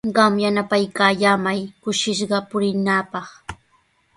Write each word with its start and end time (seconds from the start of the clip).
Qam 0.15 0.33
yanapaykallamay 0.43 1.59
kushishqa 1.81 2.37
purinaapaq. 2.49 3.27